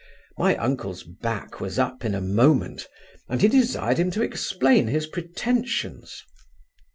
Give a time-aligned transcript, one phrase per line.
[0.35, 2.87] My uncle's back was up in a moment;
[3.29, 6.23] and he desired him to explain his pretensions.